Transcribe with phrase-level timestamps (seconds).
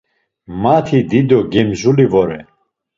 [0.61, 2.39] Mati dido gemzuli vore.